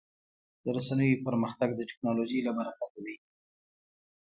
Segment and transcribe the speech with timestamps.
[0.63, 3.15] د رسنیو پرمختګ د ټکنالوژۍ له برکته دی.